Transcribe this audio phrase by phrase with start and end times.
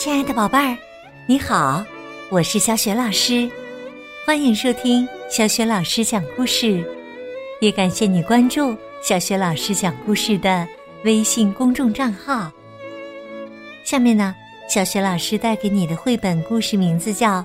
[0.00, 0.78] 亲爱的宝贝儿，
[1.26, 1.84] 你好，
[2.30, 3.46] 我是小雪老师，
[4.26, 6.82] 欢迎收听小雪老师讲故事，
[7.60, 10.66] 也感谢你关注小雪老师讲故事的
[11.04, 12.50] 微信公众账号。
[13.84, 14.34] 下面呢，
[14.70, 17.42] 小雪老师带给你的绘本故事名字叫《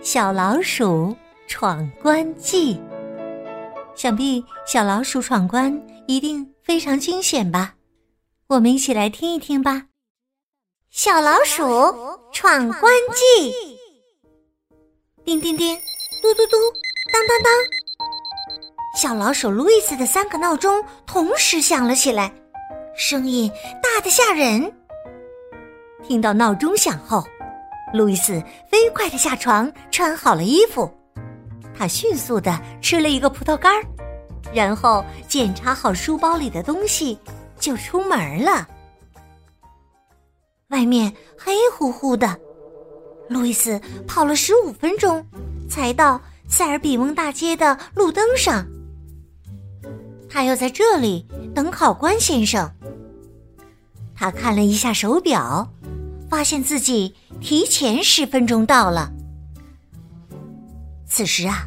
[0.00, 1.14] 小老鼠
[1.46, 2.76] 闯关记》。
[3.94, 7.74] 想必小老鼠闯关一定非常惊险吧？
[8.46, 9.88] 我们一起来听一听吧。
[10.90, 11.62] 小老鼠
[12.32, 13.78] 闯关记，
[15.24, 15.76] 叮叮叮，
[16.20, 16.56] 嘟嘟嘟，
[17.12, 17.52] 当当当。
[18.98, 22.32] 小老鼠路易斯的三个闹钟同时响了起来，
[22.96, 23.48] 声音
[23.80, 24.72] 大得吓人。
[26.02, 27.24] 听到闹钟响后，
[27.94, 30.92] 路易斯飞快的下床，穿好了衣服。
[31.72, 33.84] 他迅速的吃了一个葡萄干儿，
[34.52, 37.16] 然后检查好书包里的东西，
[37.60, 38.66] 就出门了。
[40.70, 42.38] 外面黑乎乎的，
[43.28, 45.24] 路易斯跑了十五分钟，
[45.68, 48.66] 才到塞尔比翁大街的路灯上。
[50.28, 52.70] 他要在这里等考官先生。
[54.14, 55.68] 他看了一下手表，
[56.28, 59.12] 发现自己提前十分钟到了。
[61.08, 61.64] 此时啊，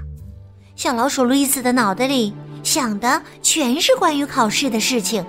[0.77, 2.33] 小老鼠路易斯的脑袋里
[2.63, 5.25] 想的全是关于考试的事情。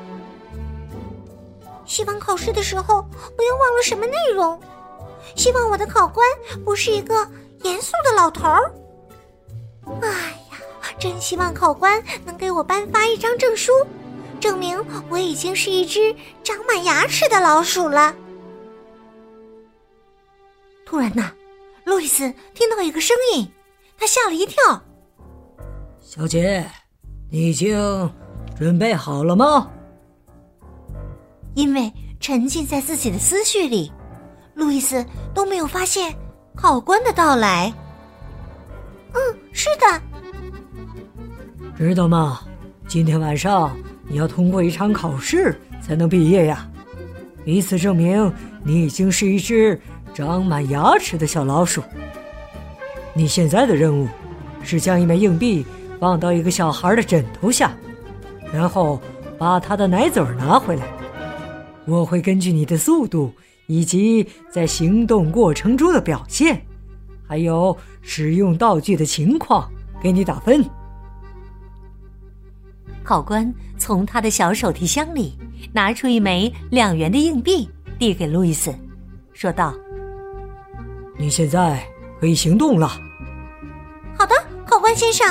[1.85, 3.03] 希望考试的时候
[3.37, 4.59] 不要忘了什么内容。
[5.35, 6.27] 希望我的考官
[6.65, 7.15] 不是一个
[7.63, 8.73] 严肃的老头儿。
[10.03, 10.59] 哎呀，
[10.99, 13.73] 真希望考官能给我颁发一张证书，
[14.41, 18.15] 证明我已经是一只长满牙齿的老鼠了。
[20.87, 21.33] 突然呐，
[21.85, 23.51] 路易斯听到一个声音，
[23.99, 24.83] 他吓了一跳。
[26.01, 26.65] 小姐，
[27.31, 28.13] 你已经
[28.57, 29.71] 准备好了吗？
[31.55, 33.93] 因为沉浸在自己的思绪里，
[34.55, 36.15] 路易斯都没有发现
[36.55, 37.73] 考官的到来。
[39.13, 39.21] 嗯，
[39.53, 40.03] 是的。
[41.77, 42.41] 知道吗？
[42.87, 43.77] 今天晚上
[44.07, 46.69] 你要通过一场考试才能毕业呀，
[47.45, 48.33] 以此证明
[48.63, 49.81] 你已经是一只
[50.13, 51.83] 长满牙齿的小老鼠。
[53.13, 54.09] 你现在的任务
[54.63, 55.65] 是将一枚硬币
[55.99, 57.73] 放到一个小孩的枕头下，
[58.53, 59.01] 然后
[59.39, 60.94] 把他的奶嘴拿回来。
[61.87, 63.33] 我会根据你的速度
[63.67, 66.65] 以及在行动过程中的表现，
[67.27, 69.71] 还有使用道具的情况，
[70.03, 70.65] 给你打分。
[73.03, 75.37] 考官从他的小手提箱里
[75.73, 77.69] 拿出一枚两元的硬币，
[77.99, 78.75] 递给路易斯，
[79.35, 79.75] 说道
[81.19, 81.87] ：“你现在
[82.19, 82.89] 可以行动了。
[84.19, 84.35] ”“好的，
[84.65, 85.27] 考官先生。”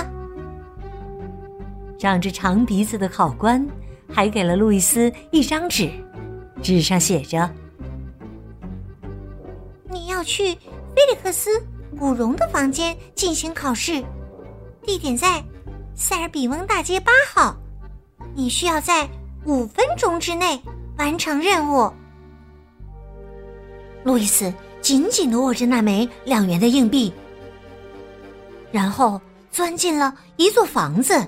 [1.98, 3.66] 长着长鼻子的考官
[4.08, 5.90] 还给了路易斯一张纸。
[6.64, 7.48] 纸上写着
[9.92, 10.56] ：“你要去
[10.96, 11.60] 菲利克斯·
[12.00, 14.02] 古荣的房间进行考试，
[14.82, 15.44] 地点在
[15.94, 17.56] 塞尔比翁大街八号。
[18.34, 19.08] 你需要在
[19.46, 20.60] 五分钟之内
[20.98, 21.92] 完成任务。”
[24.06, 24.52] 路易斯
[24.82, 27.14] 紧紧的握着那枚两元的硬币，
[28.72, 29.20] 然后
[29.52, 31.28] 钻进了一座房子。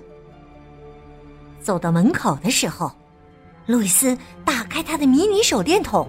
[1.62, 2.90] 走到门口的时候。
[3.66, 6.08] 路易斯打开他的迷你手电筒，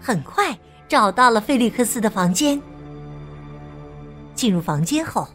[0.00, 0.56] 很快
[0.88, 2.60] 找到了菲利克斯的房间。
[4.34, 5.28] 进入房间后，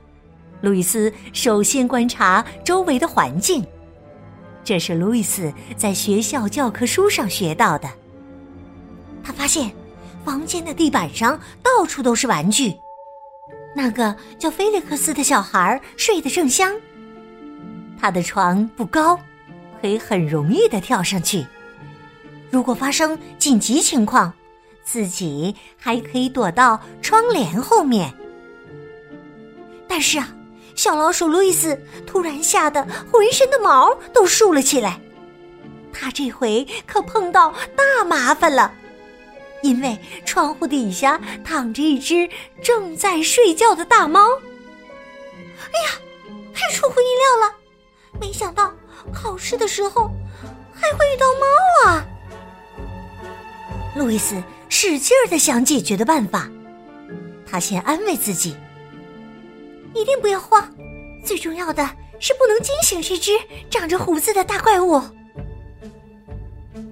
[0.62, 3.66] 路易斯首先观察周围的环境，
[4.64, 7.90] 这是路易斯在学校教科书上学到的。
[9.24, 9.72] 他发现
[10.26, 12.76] 房间的地板上到处都是玩具，
[13.76, 16.74] 那个叫菲利克斯的小孩睡得正香。
[18.00, 19.20] 他的床不高。
[19.82, 21.46] 可以很容易的跳上去。
[22.52, 24.32] 如果发生紧急情况，
[24.84, 28.14] 自己还可以躲到窗帘后面。
[29.88, 30.34] 但是啊，
[30.76, 35.00] 小老鼠路易斯突然吓得浑身的毛都竖了起来。
[35.94, 38.74] 他这回可碰到大麻烦了，
[39.62, 42.30] 因为窗户底下躺着一只
[42.64, 44.22] 正在睡觉的大猫。
[44.32, 46.00] 哎呀，
[46.54, 47.56] 太出乎意料了！
[48.20, 48.74] 没想到。
[49.12, 50.12] 考试的时候
[50.74, 52.06] 还会遇到猫啊！
[53.96, 56.50] 路易斯使劲儿的想解决的办法，
[57.46, 58.56] 他先安慰自己
[59.94, 60.74] ：“一定不要慌，
[61.26, 61.84] 最重要的
[62.20, 63.32] 是不能惊醒这只
[63.70, 65.02] 长着胡子的大怪物。”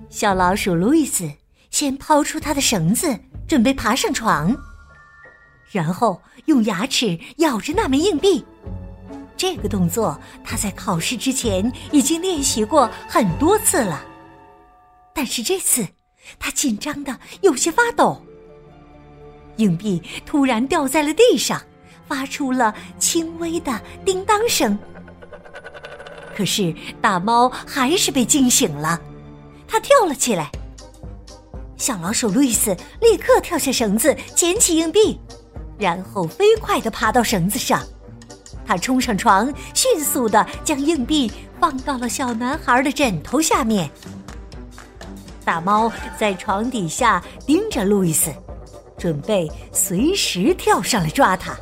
[0.10, 1.32] 小老鼠路易斯
[1.70, 3.18] 先抛出它的绳子，
[3.48, 4.58] 准备爬上床，
[5.72, 8.46] 然后用牙齿咬着那枚硬币。
[9.40, 14.04] 这个动作他在考试之前已经练习过很多次了，
[15.16, 15.88] 但是这次
[16.38, 18.22] 他紧张的有些发抖。
[19.56, 21.62] 硬币突然掉在了地上，
[22.06, 24.78] 发出了轻微的叮当声。
[26.36, 29.00] 可是大猫还是被惊醒了，
[29.70, 30.52] 它跳了起来。
[31.78, 35.18] 小老鼠路易斯立刻跳下绳子，捡起硬币，
[35.78, 37.82] 然后飞快地爬到绳子上。
[38.70, 43.90] 他冲上床，迅速地将硬币放到了小男孩的枕头下面。
[45.44, 48.32] 大猫在床底下盯着路易斯，
[48.96, 51.58] 准备随时跳上来抓他。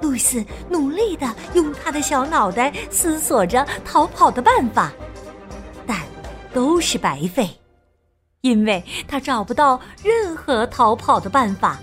[0.00, 4.90] 路易斯努力地用他的小脑袋思索着逃跑的办法，
[5.86, 6.00] 但
[6.52, 7.48] 都是白费。
[8.40, 11.78] 因为他找不到任何逃跑的办法，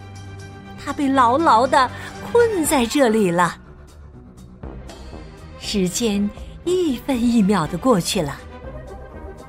[0.83, 1.89] 他被牢牢的
[2.31, 3.57] 困在这里了。
[5.59, 6.27] 时间
[6.63, 8.35] 一分一秒的过去了，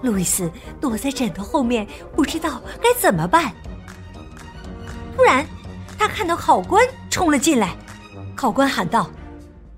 [0.03, 0.51] 路易斯
[0.81, 3.53] 躲在枕头后面，不知道该怎么办。
[5.17, 5.45] 突然，
[5.99, 7.77] 他看到考官冲了进来，
[8.35, 9.11] 考官喊道：“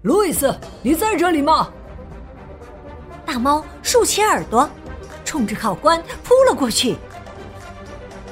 [0.03, 1.69] 路易斯，你在这里吗？”
[3.27, 4.69] 大猫竖起耳朵，
[5.25, 6.97] 冲着考官扑了过去。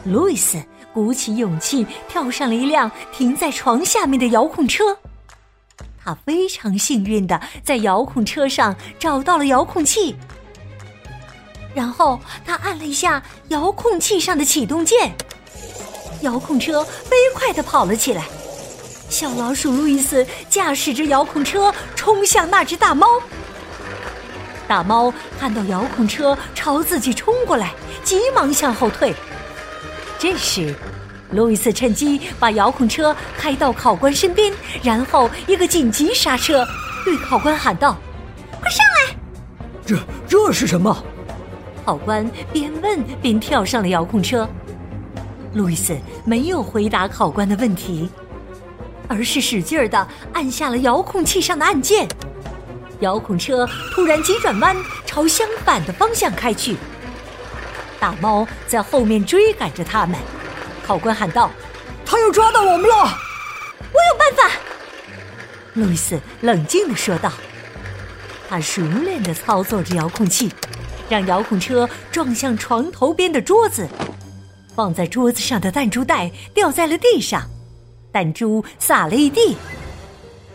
[0.04, 4.96] 路易斯鼓起勇气跳上了一辆停在床下面的遥控车，
[6.02, 10.16] 他非常幸运的在遥控车上找到了遥控器，
[11.74, 15.14] 然后他按了一下遥控器上的启动键，
[16.22, 18.24] 遥控车飞快的跑了起来。
[19.08, 23.06] 小老鼠路易斯驾驶着遥控车冲向那只大猫，
[24.68, 27.72] 大猫看到遥控车朝自己冲过来，
[28.04, 29.14] 急忙向后退。
[30.20, 30.74] 这时，
[31.30, 34.52] 路易斯趁机把遥控车开到考官身边，
[34.82, 36.62] 然后一个紧急刹车，
[37.06, 37.96] 对考官喊道
[38.60, 39.16] ：“快上来！”
[39.86, 39.96] 这
[40.28, 40.94] 这是什么？
[41.86, 44.46] 考官边问边跳上了遥控车。
[45.54, 45.96] 路易斯
[46.26, 48.10] 没有回答考官的问题，
[49.08, 52.06] 而是使劲儿的按下了遥控器上的按键。
[53.00, 54.76] 遥控车突然急转弯，
[55.06, 56.76] 朝相反的方向开去。
[58.00, 60.18] 大猫在后面追赶着他们，
[60.84, 61.50] 考官喊道
[62.04, 62.96] ：“他要抓到我们了！”
[63.92, 64.56] 我有办法。”
[65.74, 67.32] 路易斯冷静地说道。
[68.48, 70.50] 他熟练地操作着遥控器，
[71.08, 73.88] 让遥控车撞向床头边的桌子，
[74.74, 76.98] 放在桌子上的弹珠袋掉在了。
[76.98, 77.48] 地上，
[78.12, 79.14] 弹珠洒了。
[79.14, 79.56] 一地。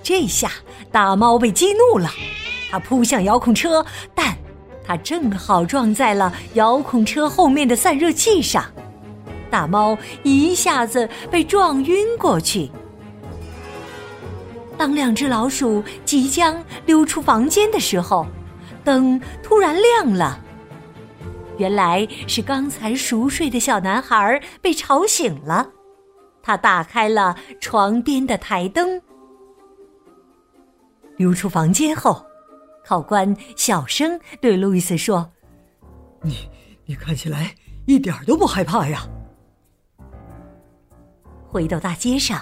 [0.03, 0.51] 这下
[0.91, 2.11] 大猫被激怒了，
[2.69, 4.37] 他扑向遥控车，但……
[4.87, 8.63] 它正好撞在了遥控车后面的散热器上，
[9.49, 12.69] 大猫一下子被撞晕过去。
[14.77, 18.27] 当两只老鼠即将溜出房间的时候，
[18.83, 20.39] 灯突然亮了。
[21.57, 25.67] 原来是刚才熟睡的小男孩被吵醒了，
[26.43, 29.01] 他打开了床边的台灯。
[31.15, 32.23] 溜出房间后。
[32.85, 35.27] 考官小声对路易斯说
[36.21, 36.47] ：“你，
[36.85, 37.55] 你看起来
[37.87, 39.07] 一点都不害怕呀。”
[41.49, 42.39] 回到大街上，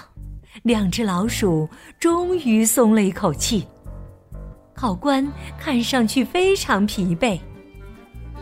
[0.64, 1.66] 两只老鼠
[1.98, 3.66] 终于松了一口气。
[4.74, 5.26] 考官
[5.58, 7.40] 看上去非常疲惫，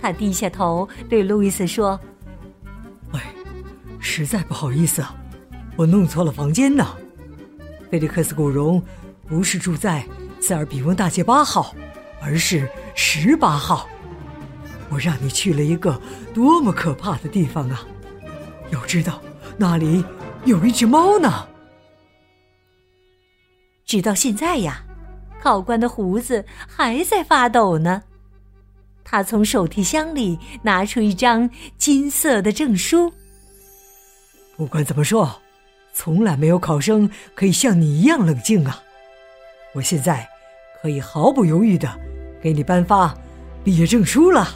[0.00, 2.00] 他低下头对路易斯说
[3.12, 3.20] ：“哎，
[4.00, 5.14] 实在不好意思啊，
[5.76, 6.84] 我弄错了房间呢。
[7.90, 8.82] 菲利克斯古荣
[9.28, 10.04] 不是住在
[10.40, 11.72] 塞尔比翁大街八号。”
[12.22, 13.88] 而是十八号，
[14.88, 16.00] 我让你去了一个
[16.32, 17.84] 多么可怕的地方啊！
[18.70, 19.20] 要知道，
[19.56, 20.04] 那里
[20.44, 21.48] 有一只猫呢。
[23.84, 24.84] 直到现在呀，
[25.42, 28.02] 考官的胡子还在发抖呢。
[29.04, 33.12] 他从手提箱里拿出一张金色的证书。
[34.56, 35.42] 不管怎么说，
[35.92, 38.80] 从来没有考生可以像你一样冷静啊！
[39.74, 40.26] 我现在
[40.80, 41.90] 可以毫不犹豫的。
[42.42, 43.14] 给你颁发
[43.62, 44.48] 毕业证书了。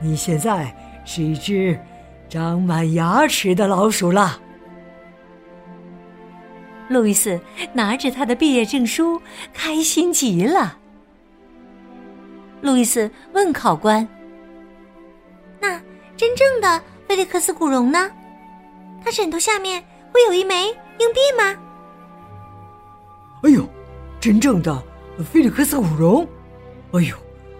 [0.00, 0.74] 你现在
[1.04, 1.78] 是一只
[2.28, 4.40] 长满牙齿的老鼠了。
[6.88, 7.40] 路易斯
[7.72, 9.22] 拿着他的毕业证书，
[9.54, 10.76] 开心极了。
[12.60, 14.06] 路易斯问考官
[15.58, 15.80] ：“那
[16.16, 18.10] 真正的菲利克斯·古荣呢？
[19.04, 20.66] 他枕头下面会有一枚
[20.98, 21.56] 硬币吗？”
[23.42, 23.66] 哎呦，
[24.20, 24.82] 真正的
[25.24, 26.28] 菲利克斯·古荣！
[26.92, 27.16] 哎呦，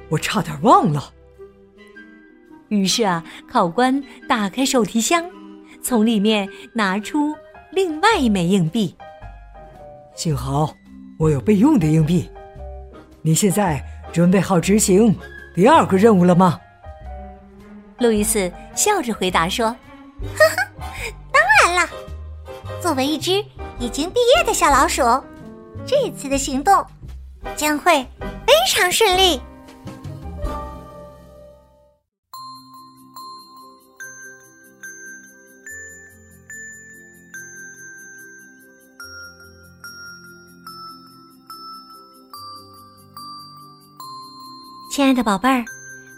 [0.09, 1.13] 我差点忘了。
[2.69, 5.25] 于是啊，考官打开手提箱，
[5.83, 7.35] 从里面拿出
[7.71, 8.95] 另外一枚硬币。
[10.15, 10.75] 幸好
[11.19, 12.31] 我有备用的硬币。
[13.23, 15.17] 你现在准备好执行
[15.55, 16.61] 第二个任务了吗？
[17.99, 19.67] 路易斯笑着回答说
[20.37, 20.57] ：“呵呵，
[21.31, 21.91] 当然了。”
[22.83, 23.45] 作为一只
[23.79, 25.03] 已经毕业的小老鼠，
[25.87, 26.85] 这次的行动
[27.55, 28.27] 将会非
[28.63, 29.41] 非常顺利。
[44.95, 45.65] 亲爱的宝贝儿，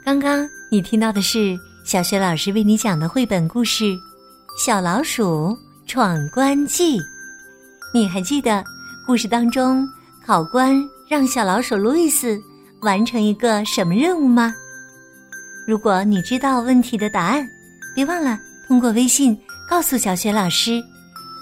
[0.05, 3.85] 刚刚你听到的是小学老师为你讲的绘本故事
[4.63, 6.99] 《小老鼠闯关记》。
[7.95, 8.63] 你还记得
[9.07, 9.89] 故事当中
[10.27, 12.41] 考官让小老鼠路易斯
[12.81, 14.55] 完成一个什么任务吗？
[15.67, 17.47] 如果你知道问题的答案，
[17.95, 20.83] 别忘了通过微信告诉小雪老师。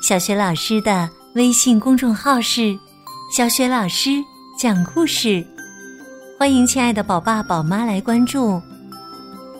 [0.02, 2.76] 小雪老师的微信公众号是
[3.32, 4.10] “小雪老师
[4.58, 5.44] 讲故事”。
[6.36, 8.60] 欢迎亲爱的宝爸宝妈来关注，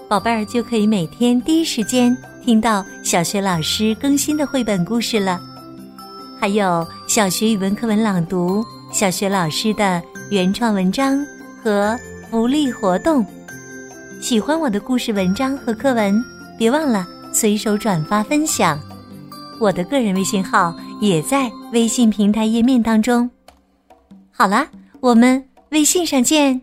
[0.09, 5.41] 宝贝儿就可以每天第一时间听到小学老师更新的绘本故事了。
[6.41, 11.27] 还有小学语文课文朗读、小学老师的原创文章
[11.63, 11.99] 和
[12.31, 13.25] 福利活动。
[14.21, 16.23] 喜欢我的故事文章和课文，
[16.59, 18.79] 别忘了随手转发分享。
[19.59, 23.29] 我的个人微信号也在微信平台页面当中。
[24.31, 24.69] 好啦，
[25.01, 26.61] 我们微信上见。